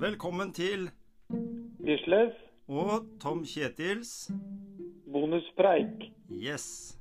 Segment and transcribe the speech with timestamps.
[0.00, 0.90] Velkommen til
[1.84, 2.34] Gisles,
[2.68, 2.90] og
[3.22, 4.30] Tom Kjetils
[5.12, 6.12] bonuspreik.
[6.30, 6.98] Yes.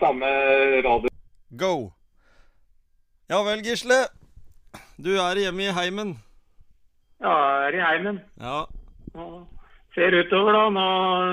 [0.00, 0.26] Samme
[0.88, 1.08] radio.
[1.58, 1.90] Go.
[3.28, 4.00] Ja vel, Gisle.
[5.04, 6.18] Du er hjemme i heimen.
[7.20, 8.20] Ja, jeg er i heimen.
[8.40, 8.64] Ja.
[9.94, 10.64] Ser utover, da.
[10.72, 10.86] Nå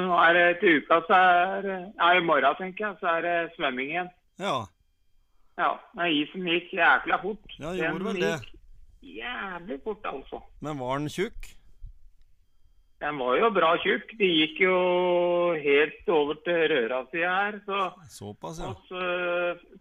[0.09, 3.35] nå er det til uka, så er Ja, i morgen, tenker jeg, så er det
[3.55, 4.09] svømming igjen.
[4.39, 4.57] Ja.
[5.59, 7.55] Ja, men isen gikk jækla fort.
[7.59, 8.33] Ja, gjorde vel det.
[8.39, 8.55] gikk
[9.19, 10.41] Jævlig fort, altså.
[10.61, 11.55] Men var den tjukk?
[12.99, 14.11] Den var jo bra tjukk.
[14.19, 14.75] De gikk jo
[15.63, 17.59] helt over til Røra-sida her.
[17.65, 17.77] Så
[18.17, 18.73] Såpass, ja.
[18.89, 19.03] Så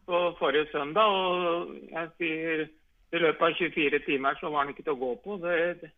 [0.06, 2.62] på forrige søndag, og jeg sier
[3.10, 5.38] i løpet av 24 timer så var den ikke til å gå på.
[5.42, 5.90] Det,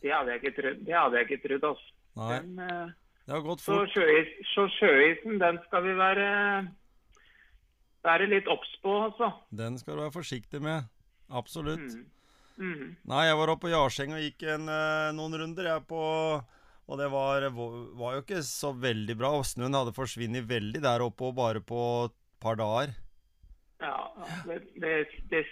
[0.00, 0.80] det hadde jeg ikke trodd.
[0.88, 1.92] Det hadde jeg ikke trodd, altså.
[2.16, 2.38] Nei.
[2.38, 2.92] Den, eh,
[3.26, 6.26] Det har gått så, sjøis, så sjøisen, den skal vi være,
[8.04, 9.30] være litt obs på, altså.
[9.50, 10.90] Den skal du være forsiktig med.
[11.32, 11.80] Absolutt.
[11.94, 12.10] Mm.
[12.54, 12.90] Mhm.
[13.10, 16.02] Nei, jeg var oppe på Jarseng og gikk en, eh, noen runder, jeg, på
[16.86, 19.30] Og det var, var jo ikke så veldig bra.
[19.40, 21.80] Snøen hadde forsvunnet veldig der oppe, og bare på
[22.10, 22.12] et
[22.44, 22.92] par dager.
[23.80, 24.12] Ja,
[24.44, 25.46] det, det, det,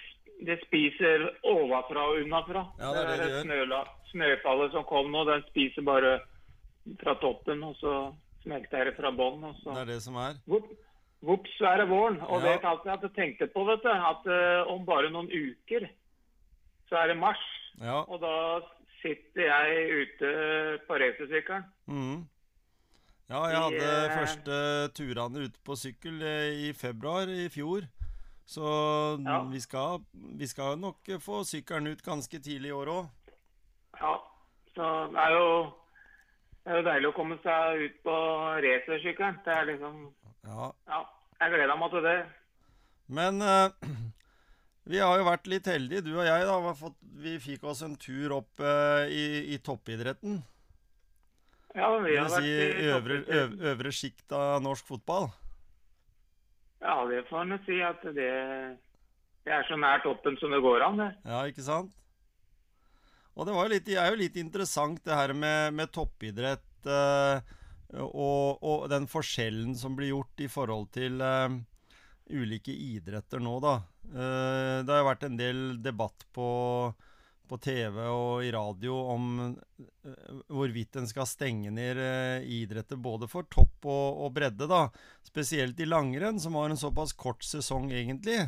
[0.44, 2.66] det spiser ovenfra og unnafra.
[2.76, 3.80] Ja, det er det det det
[4.12, 6.18] Snøfallet som kom nå, den spiser bare
[7.00, 7.92] fra toppen, og så
[8.42, 9.44] smelter det fra bånn.
[9.44, 9.74] og så...
[9.76, 10.34] Det er det som er.
[11.22, 12.20] Vops, så er det våren.
[12.26, 12.52] Og Ja.
[12.52, 15.86] det kalte jeg at jeg tenkte på, vet du, at uh, om bare noen uker
[16.90, 17.42] så er det mars.
[17.80, 18.00] Ja.
[18.02, 18.32] Og da
[19.00, 20.32] sitter jeg ute
[20.88, 21.64] på racersykkelen.
[21.86, 22.26] Mm.
[23.30, 24.56] Ja, jeg hadde I, første
[24.98, 27.86] turene ute på sykkel eh, i februar i fjor.
[28.44, 28.66] Så
[29.24, 29.38] Ja.
[29.48, 33.06] vi, skal, vi skal nok få sykkelen ut ganske tidlig i år òg.
[34.02, 34.18] Ja,
[34.74, 35.48] så det er jo
[36.62, 38.16] det er jo deilig å komme seg ut på
[38.62, 39.40] racersykkelen.
[39.44, 40.02] Det er liksom
[40.46, 40.70] Ja.
[40.90, 41.00] Ja,
[41.40, 42.18] jeg gleder meg til det.
[43.12, 43.70] Men uh,
[44.90, 46.46] vi har jo vært litt heldige, du og jeg.
[46.46, 50.40] da, vi fått, Vi fikk oss en tur opp uh, i, i toppidretten.
[51.74, 55.30] Ja, vi har vært si i øvre, øv, øvre sjikt av norsk fotball.
[56.82, 58.30] Ja, det får en si at det,
[59.46, 61.10] det er så nær toppen som det går an, det.
[61.24, 61.94] Ja, ikke sant?
[63.32, 67.40] Og det litt, er jo litt interessant det her med, med toppidrett eh,
[68.00, 71.56] og, og den forskjellen som blir gjort i forhold til eh,
[72.32, 73.78] ulike idretter nå, da.
[74.12, 76.48] Eh, det har jo vært en del debatt på,
[77.48, 83.28] på TV og i radio om eh, hvorvidt en skal stenge ned eh, idretter både
[83.30, 84.86] for topp og, og bredde, da.
[85.26, 88.40] Spesielt i langrenn, som har en såpass kort sesong, egentlig.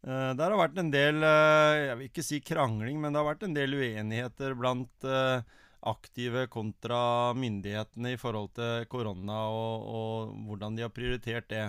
[0.00, 3.28] Eh, der har vært en del uh, Jeg vil ikke si krangling, men det har
[3.28, 5.44] vært en del uenigheter blant uh,
[5.90, 11.66] aktive kontra myndighetene i forhold til korona og, og hvordan de har prioritert det.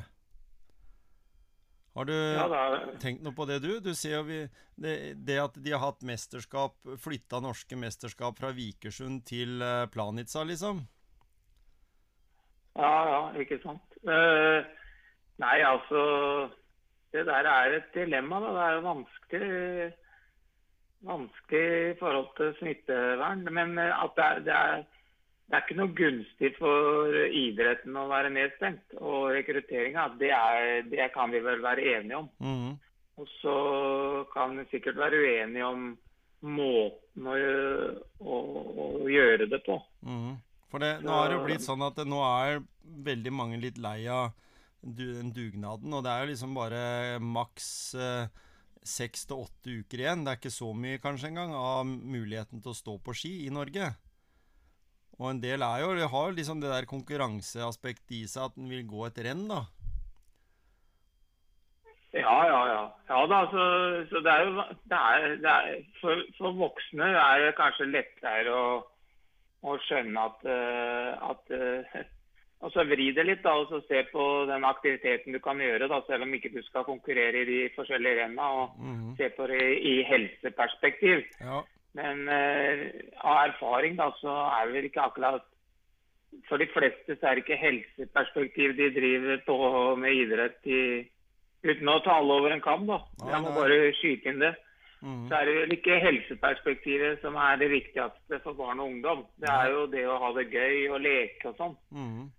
[1.92, 2.48] Har du Ja,
[3.04, 3.74] tenkt noe på det, du?
[3.84, 4.40] Du ser jo vi,
[4.80, 4.96] det,
[5.28, 9.60] det at de har hatt mesterskap, flytta norske mesterskap fra Vikersund til
[9.92, 10.86] Planica, liksom.
[12.80, 14.00] ja, ja, ikke sant.
[14.08, 16.06] Nei, altså
[17.12, 18.40] Det der er et dilemma.
[18.40, 18.54] Da.
[18.56, 19.92] Det er jo vanskelig
[21.02, 23.46] vanskelig i forhold til smittevern.
[23.52, 24.84] Men eh, at det er, det er
[25.52, 28.94] det er ikke noe gunstig for idretten å være nedstengt.
[29.04, 30.32] Og rekrutteringa, det,
[30.94, 32.30] det kan vi vel være enige om.
[32.40, 32.78] Mhm.
[33.20, 33.56] Og så
[34.32, 35.90] kan vi sikkert være uenige om
[36.56, 37.36] måten å,
[38.24, 38.38] å,
[39.04, 39.76] å gjøre det på.
[40.08, 40.40] Mhm.
[40.72, 42.62] For det, nå har det jo blitt sånn at nå er
[43.12, 44.32] veldig mange litt lei av
[44.82, 46.84] den dugnaden, og det er jo liksom bare
[47.22, 48.32] maks eh,
[48.82, 50.24] seks til åtte uker igjen.
[50.26, 53.54] Det er ikke så mye kanskje engang av muligheten til å stå på ski i
[53.54, 53.92] Norge.
[55.22, 58.72] Og en del er jo, det har liksom det der konkurranseaspektet i seg at en
[58.72, 59.66] vil gå et renn, da.
[62.12, 62.80] Ja, ja, ja.
[63.08, 63.66] Ja da, så,
[64.10, 68.56] så det er jo det er, det er, for, for voksne er det kanskje lettere
[68.56, 68.66] å,
[69.64, 72.02] å skjønne at, eh, at eh,
[72.62, 75.88] Og så vri det litt, da, og så se på den aktiviteten du kan gjøre,
[75.90, 78.50] da, selv om ikke du skal konkurrere i de forskjellige renna.
[78.62, 79.16] Og -hmm.
[79.18, 81.24] se på det i helseperspektiv.
[81.42, 81.64] Ja.
[81.94, 82.88] Men eh,
[83.18, 85.48] av erfaring da, så er det vel ikke akkurat
[86.48, 91.04] For de fleste så er det ikke helseperspektiv de driver på med idrett i,
[91.64, 92.88] uten å tale over en kam.
[92.88, 93.00] da.
[93.32, 94.56] Jeg må bare skyte inn det.
[95.02, 95.28] Mm.
[95.28, 99.26] Så er det vel ikke helseperspektivet som er det viktigste for barn og ungdom.
[99.42, 101.76] Det er jo det å ha det gøy og leke og sånn.
[101.90, 102.30] Mhm.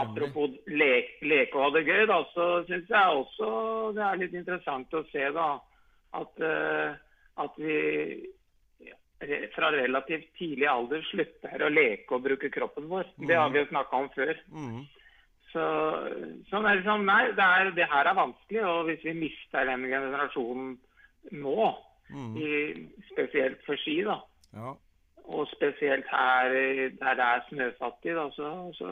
[0.00, 3.48] Apropos lek, leke og ha det gøy, da, så syns jeg også
[3.96, 5.48] det er litt interessant å se da
[6.20, 6.94] at, eh,
[7.44, 7.76] at vi
[9.54, 13.06] fra relativt tidlig alder slutter å leke og bruke kroppen vår.
[13.22, 14.32] Det har vi jo snakka om før.
[14.50, 14.80] Mm.
[15.52, 15.64] Så,
[16.48, 18.62] sånn er det sånn, nei, det, er, det her er vanskelig.
[18.66, 20.72] Og hvis vi mister den generasjonen
[21.38, 21.68] nå,
[22.10, 22.32] mm.
[22.40, 22.48] i,
[23.12, 24.18] spesielt for ski, da,
[24.56, 24.74] Ja.
[25.24, 26.52] Og spesielt her
[26.98, 28.90] der det er snøfattig, da, så, så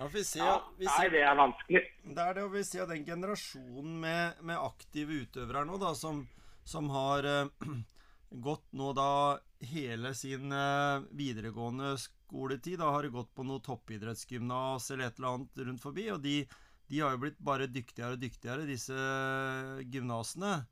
[0.00, 1.80] ja, vi ser, ja, vi Nei, det er vanskelig.
[2.04, 6.22] Det er det, og vi ser den generasjonen med, med aktive utøvere nå, da, som,
[6.64, 7.66] som har eh,
[8.46, 9.10] gått nå da
[9.68, 12.78] hele sin eh, videregående skoletid.
[12.80, 16.08] Da har de gått på noe toppidrettsgymnas eller et eller annet rundt forbi.
[16.14, 16.38] Og de,
[16.88, 18.96] de har jo blitt bare dyktigere og dyktigere, disse
[19.92, 20.62] gymnasene.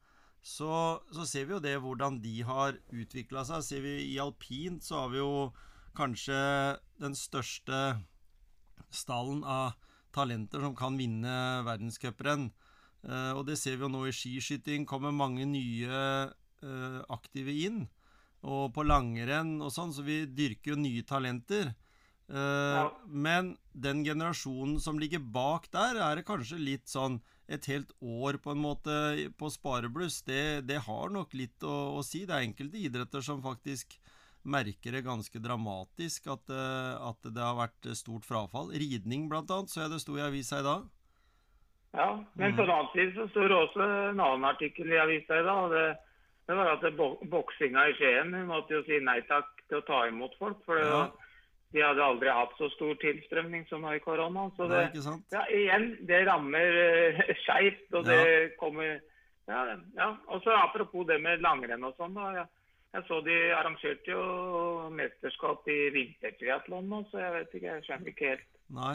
[0.42, 0.70] Så,
[1.12, 3.64] så ser vi jo det hvordan de har utvikla seg.
[3.66, 5.50] Ser vi I alpint så har vi jo
[5.98, 6.38] kanskje
[7.02, 7.98] den største
[8.94, 9.74] stallen av
[10.14, 11.34] talenter som kan vinne
[11.66, 12.48] verdenscuprenn.
[13.04, 14.86] Eh, og det ser vi jo nå i skiskyting.
[14.86, 16.00] kommer mange nye
[16.62, 17.84] eh, aktive inn.
[18.46, 21.74] Og på langrenn og sånn, så vi dyrker jo nye talenter.
[22.28, 22.90] Eh, Ja.
[23.06, 28.38] Men den generasjonen som ligger bak der, er det kanskje litt sånn et helt år
[28.44, 28.94] på en måte
[29.40, 30.20] på sparebluss.
[30.26, 32.26] Det, det har nok litt å, å si.
[32.28, 33.96] Det er enkelte idretter som faktisk
[34.48, 38.70] merker det ganske dramatisk at, eh, at det har vært stort frafall.
[38.72, 40.86] Ridning blant annet, så jeg det sto i avisa i dag.
[41.96, 45.40] Ja, men på den annen side så står det også en annen artikkel i avisa
[45.40, 45.62] i dag.
[45.64, 45.86] og Det,
[46.48, 46.84] det var at
[47.32, 50.60] boksinga i Skien hun måtte jo si nei takk til å ta imot folk.
[50.68, 51.06] For det, Ja.
[51.74, 54.46] De hadde aldri hatt så stor tilstrømning som nå i korona.
[54.56, 57.88] Så Det det, ja, igjen, det rammer uh, skeivt.
[57.92, 59.00] Og det kommer
[59.48, 59.64] ja,
[59.96, 60.08] ja.
[60.28, 62.16] Og så apropos det med langrenn og sånn.
[62.16, 62.46] da, ja.
[62.94, 64.24] Jeg så de arrangerte jo
[64.96, 68.46] mesterskap i vintertriatlon nå, så jeg vet ikke, jeg skjønner ikke helt
[68.78, 68.94] Nei.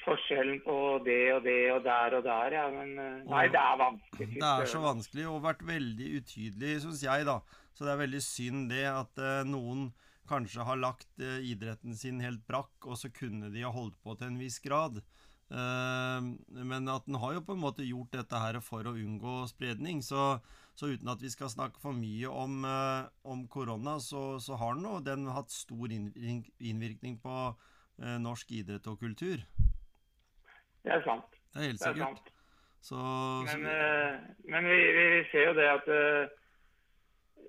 [0.00, 2.66] forskjellen på det og det og der og der, ja.
[2.72, 4.30] Men eh, nei, det er vanskelig.
[4.38, 7.36] Det er så vanskelig og vært veldig utydelig, syns jeg, da.
[7.76, 9.90] Så det er veldig synd det at uh, noen
[10.30, 14.14] kanskje har lagt eh, idretten sin helt brakk, og så kunne de ha holdt på
[14.18, 15.00] til en viss grad.
[15.50, 16.28] Eh,
[16.70, 20.02] men at den har jo på en måte gjort dette her for å unngå spredning.
[20.06, 20.38] Så,
[20.78, 24.78] så uten at vi skal snakke for mye om, eh, om korona, så, så har
[24.78, 27.42] den, og den hatt stor innvirkning, på
[28.00, 29.42] norsk idrett og kultur.
[30.80, 31.34] Det er sant.
[31.52, 32.22] Det er helt Det er sikkert.
[32.22, 32.36] sant.
[32.80, 32.96] Så,
[33.44, 33.66] Men,
[34.48, 35.90] men vi, vi, ser jo det at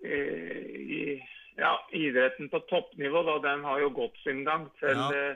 [0.04, 1.22] eh, i,
[1.62, 4.68] ja, idretten på toppnivå da, den har jo gått sin gang.
[4.80, 5.36] Selv, Ja.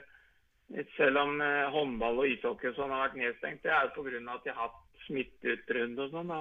[0.73, 3.63] eh, selv om eh, håndball og ishockey og sånn har vært nedstengt.
[3.63, 4.33] Det er jo pga.
[4.33, 6.33] at de har hatt smitteutbrudd og sånn.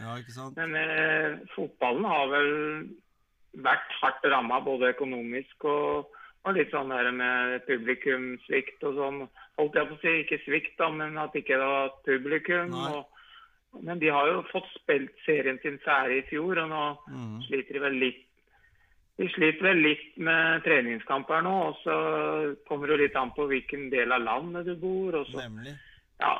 [0.00, 0.56] Ja, ikke sant?
[0.56, 2.52] Men eh, fotballen har vel
[3.52, 6.12] vært hardt ramma både økonomisk og,
[6.46, 9.22] og litt sånn der med publikumssvikt og sånn.
[9.58, 12.72] Holdt jeg på å si, ikke svikt, da, men at ikke det var publikum.
[12.78, 13.04] Og,
[13.82, 17.40] men de har jo fått spilt serien sin ferdig i fjor, og nå mm.
[17.48, 18.28] sliter de vel litt
[19.20, 21.96] de sliter vel litt med treningskamper nå, og så
[22.68, 25.14] kommer det litt an på hvilken del av landet du bor.
[25.20, 25.74] og så Nemlig.
[26.22, 26.32] ja,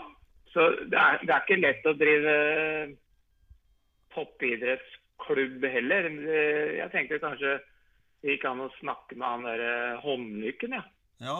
[0.54, 2.36] så det er, det er ikke lett å drive
[4.16, 6.08] toppidrettsklubb heller.
[6.78, 7.58] Jeg tenkte kanskje
[8.22, 9.72] det gikk an å snakke med han derre
[10.04, 10.84] Håndlykken, ja.
[11.22, 11.38] Ja,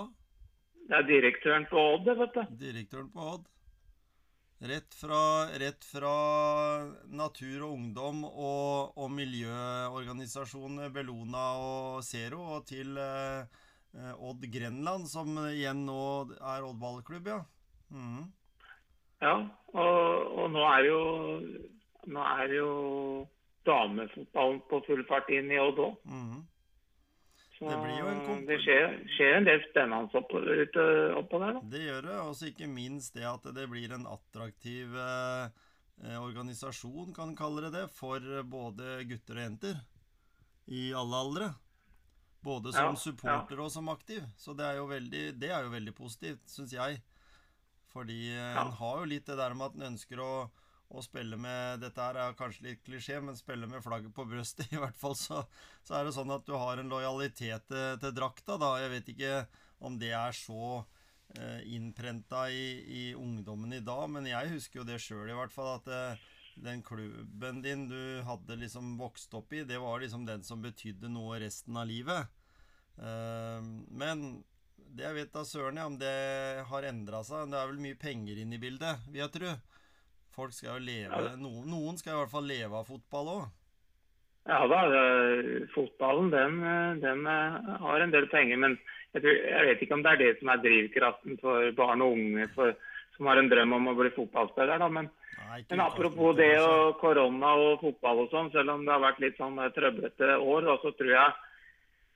[0.88, 2.43] Det er direktøren på Odd, vet du.
[2.58, 3.44] direktøren på Odd.
[4.62, 6.12] Rett fra, rett fra
[7.11, 13.43] Natur og Ungdom og, og miljøorganisasjonene Bellona og Zero og til eh,
[14.23, 16.04] Odd Grenland, som igjen nå
[16.38, 17.40] er Odd ballklubb, ja.
[17.90, 18.31] Mm.
[19.23, 19.35] Ja,
[19.75, 21.02] og, og nå er jo
[22.12, 22.71] nå er jo
[23.66, 25.99] damefotballen på full fart inn i Odd òg.
[26.07, 26.40] Mhm.
[27.69, 30.87] Det blir jo en komp- det skjer, skjer en del spennende oppå, ute,
[31.21, 31.52] oppå der.
[31.59, 31.61] da.
[31.75, 32.16] Det gjør det.
[32.26, 37.85] Og ikke minst det at det blir en attraktiv eh, organisasjon, kan kalle det det,
[37.95, 39.81] for både gutter og jenter.
[40.73, 41.50] I alle aldre.
[42.42, 44.23] Både som Ja, supporter og som aktiv.
[44.37, 47.00] Så det er jo veldig, det er jo veldig positivt, syns jeg.
[47.92, 48.64] Fordi Ja.
[48.64, 50.50] en har jo litt det der med at en ønsker å,
[50.92, 54.68] å spille med Dette her er kanskje litt klisjé, men spille med flagget på brøstet,
[54.75, 55.42] i hvert fall, så,
[55.87, 58.75] så er det sånn at du har en lojalitet til, til drakta, da.
[58.82, 59.38] Jeg vet ikke
[59.82, 60.82] om det er så
[61.38, 65.54] eh, innprenta i, i ungdommen i dag, men jeg husker jo det sjøl i hvert
[65.54, 66.28] fall, at eh,
[66.62, 71.11] den klubben din du hadde liksom vokst opp i, det var liksom den som betydde
[71.11, 72.28] noe resten av livet.
[73.00, 74.42] Eh, men
[74.92, 76.16] det jeg vet da søren om det
[76.68, 77.49] har endra seg.
[77.49, 79.54] Det er vel mye penger inne i bildet, vil jeg tro.
[80.32, 83.50] Folk skal jo leve noen, noen skal i hvert fall leve av fotball òg.
[84.48, 86.56] Ja da, det- fotballen den,
[87.02, 88.56] den eh, har en del penger.
[88.58, 88.78] Men
[89.12, 92.16] jeg, tror, jeg vet ikke om det er det som er drivkraften for barn og
[92.16, 92.48] unge.
[92.56, 92.74] For,
[93.16, 94.78] som har en drøm om å bli fotballspiller.
[94.80, 95.10] da, men
[95.52, 99.20] Nei, men apropos det og korona og fotball og sånn, selv om det har vært
[99.20, 101.34] litt sånn trøblete år, da, så tror jeg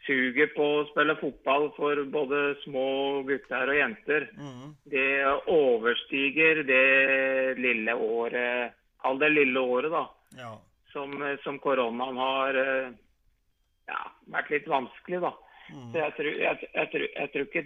[0.06, 2.86] suget på å spille fotball for både små
[3.26, 4.74] gutter og jenter, mm.
[4.92, 5.08] det
[5.52, 10.04] overstiger det lille året, kall det lille året da,
[10.38, 10.52] Ja.
[10.92, 12.94] som, som koronaen har eh,
[13.90, 14.00] ja,
[14.32, 15.32] vært litt vanskelig da.
[15.72, 15.90] Mm.
[15.90, 17.64] Så jeg tror, jeg, jeg, tror, tror ikke,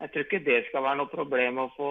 [0.00, 1.90] jeg tror ikke det skal være noe problem å få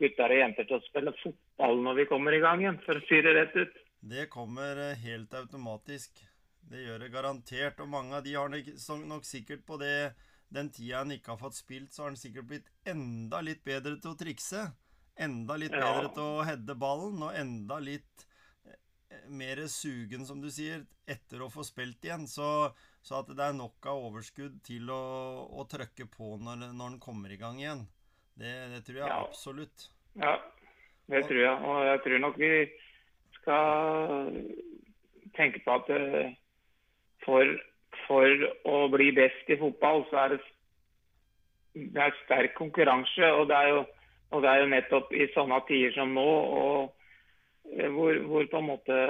[0.00, 3.06] gutter og jenter til å spille fotball når vi kommer i gang igjen, for å
[3.08, 3.80] si det rett ut.
[4.10, 6.22] Det kommer eh, helt automatisk.
[6.70, 7.80] Det gjør det garantert.
[7.82, 10.14] Og mange av de har nok, så- nok sikkert på det
[10.52, 14.00] den tida han ikke har fått spilt, så har han sikkert blitt enda litt bedre
[14.00, 14.72] til å trikse.
[15.18, 15.80] Enda litt Ja.
[15.80, 18.24] bedre til å heade ballen, og enda litt
[18.66, 22.26] eh, mer sugen, som du sier, etter å få spilt igjen.
[22.26, 22.72] Så,
[23.02, 26.98] så at det er nok av overskudd til å, å trøkke på når, når han
[27.00, 27.86] kommer i gang igjen.
[28.38, 29.24] Det, det tror jeg Ja.
[29.26, 29.88] absolutt.
[30.16, 30.36] Ja,
[31.08, 31.62] det tror jeg.
[31.62, 32.72] Og jeg tror nok vi
[33.34, 34.46] skal
[35.34, 36.34] tenke på at eh,
[37.24, 37.56] for,
[38.06, 40.40] for å bli best i fotball, så er det,
[41.96, 43.32] det er sterk konkurranse.
[43.38, 43.84] Og det er jo,
[44.30, 46.28] og det er jo nettopp i sånne tider som nå,
[47.76, 49.00] eh, hvor, hvor på en måte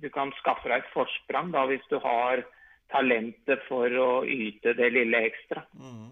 [0.00, 2.42] du kan skaffe deg et forsprang da, hvis du har
[2.90, 5.62] talentet for å yte det lille ekstra.
[5.76, 6.08] Mm.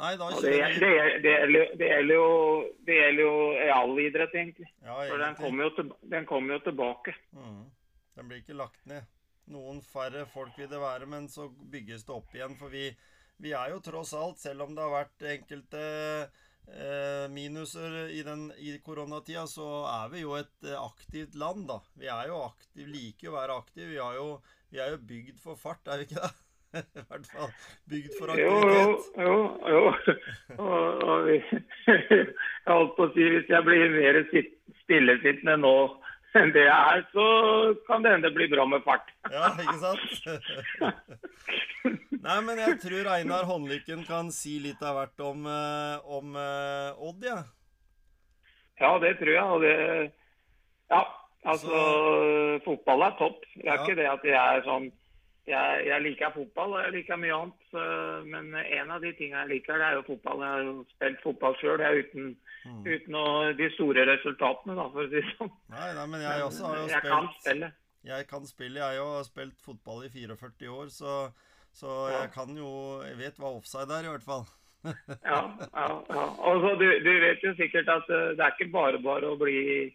[0.00, 2.28] Nei, da det, det, det, gjelder, det, gjelder jo,
[2.86, 3.34] det gjelder jo
[3.74, 4.68] all idrett, egentlig.
[4.80, 7.14] ja, For den kommer jo, til, den kommer jo tilbake.
[7.36, 7.62] Mhm.
[8.16, 9.06] Den blir ikke lagt ned.
[9.52, 12.54] Noen færre folk vil det være, men så bygges det opp igjen.
[12.60, 12.86] For vi,
[13.42, 15.80] vi er jo tross alt, selv om det har vært enkelte
[16.68, 21.80] eh, minuser i, den, i koronatida, så er vi jo et eh, aktivt land, da.
[21.98, 23.90] Vi er jo aktiv, liker jo å være aktive.
[23.90, 24.28] Vi, jo,
[24.72, 26.32] vi er jo bygd for fart, er vi ikke det?
[27.02, 27.50] I hvert fall
[27.92, 29.10] bygd for Jo, jo, aktivitet.
[29.20, 29.34] jo.
[29.74, 29.82] jo.
[30.62, 31.34] Og, og vi,
[31.90, 34.54] jeg holdt på å si hvis jeg blir mer sitt-
[34.86, 35.74] stillesittende nå
[36.40, 37.24] enn det jeg er, så
[37.86, 39.08] kan det hende det blir bra med fart.
[39.32, 41.10] Ja, ikke sant?
[42.22, 47.02] Nei, men jeg tror Einar Håndlykken kan si litt av hvert om, eh, om eh,
[47.08, 47.40] Odd, ja.
[48.80, 49.44] Ja, det tror jeg.
[49.44, 49.74] Og det
[50.92, 51.02] Ja,
[51.48, 51.82] altså
[52.64, 53.42] Fotball er topp.
[53.56, 53.82] Det er Ja.
[53.82, 54.90] ikke det at jeg er sånn
[55.46, 57.62] jeg, jeg liker fotball og jeg liker mye annet.
[57.70, 60.40] så- Men en av de tingene jeg liker, det er jo fotball.
[60.40, 62.84] Jeg har jo spilt fotball sjøl uten, Mm.
[62.86, 65.50] uten å, de store resultatene, da, for å si det sånn.
[65.70, 67.72] Nei, nei, men jeg også har jo jeg kan spilt spille.
[68.04, 69.16] Jeg kan spille, jeg òg.
[69.16, 71.32] Har spilt fotball i 44 år, så,
[71.74, 72.20] så Ja.
[72.22, 74.46] jeg kan jo Jeg vet hva offside er, i hvert fall.
[74.84, 75.40] Ja,
[75.74, 76.24] ja, ja.
[76.38, 79.38] Og så du, du vet jo sikkert at eh, det er ikke bare bare å
[79.38, 79.92] bli,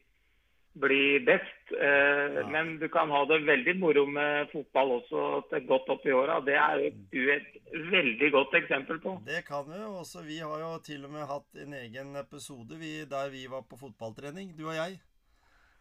[0.79, 1.72] bli best.
[1.74, 2.48] Eh, Ja.
[2.48, 6.39] Men du kan ha det veldig moro med fotball også til godt opp i åra.
[6.46, 7.48] Det er jo du et
[7.91, 9.17] veldig godt eksempel på.
[9.25, 10.24] Det kan vi også.
[10.27, 13.79] Vi har jo til og med hatt en egen episode vi, der vi var på
[13.79, 15.00] fotballtrening, du og jeg.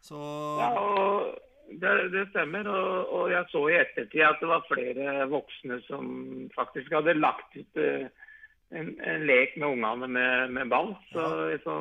[0.01, 0.17] Så
[0.61, 1.39] Ja, og
[1.71, 2.69] det, det stemmer.
[2.69, 7.57] Og, og jeg så i ettertid at det var flere voksne som faktisk hadde lagt
[7.57, 8.09] ut eh,
[8.71, 10.95] en, en lek med ungene med, med ball.
[11.13, 11.27] Så,
[11.65, 11.77] så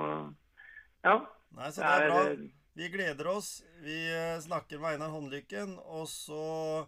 [1.05, 1.19] ja.
[1.55, 2.64] Nei, så Det er er, bra.
[2.75, 3.63] Vi gleder oss.
[3.85, 6.85] Vi eh, snakker med Einar Håndlykken, og så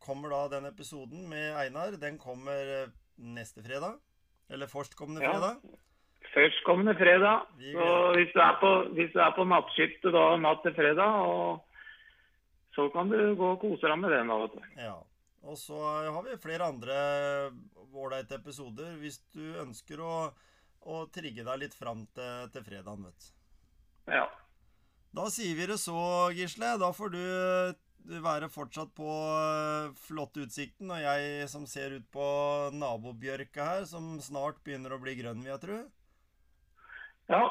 [0.00, 1.98] kommer da den episoden med Einar.
[2.00, 3.98] Den kommer eh, neste fredag.
[4.48, 5.32] Eller førstkommende Ja.
[5.34, 5.60] fredag.
[6.32, 7.46] Førstkommende fredag.
[7.60, 7.84] Så
[8.16, 11.60] hvis du er på, hvis du er på nattskiftet da, natt til fredag, og
[12.76, 14.28] så kan du gå og kose deg med den.
[14.32, 14.80] da, vet du.
[14.80, 14.96] Ja.
[15.46, 16.96] Og så eh, har vi flere andre
[17.96, 20.16] ålreite episoder hvis du ønsker å,
[20.88, 24.12] å trigge deg litt fram til, til fredagen, vet du.
[24.12, 24.26] Ja.
[25.16, 25.96] Da sier vi det så,
[26.36, 26.74] Gisle.
[26.80, 27.20] Da får du
[28.22, 32.26] være fortsatt på flott flotte utsikten, og jeg som ser ut på
[32.76, 35.78] nabobjørka her, som snart begynner å bli grønn, vil jeg tro.
[37.32, 37.44] ja.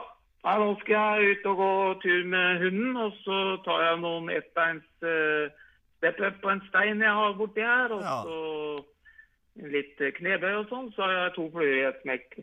[0.46, 1.68] Nei, nå skal jeg ut og gå
[2.04, 5.50] tur med hunden, og så tar jeg noen ettbeins uh,
[5.98, 8.20] step up på en stein jeg har borti her, og Ja.
[8.28, 12.38] så litt eh, knebøy og sånn, så har jeg to fluer i et smekk.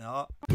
[0.00, 0.49] Det,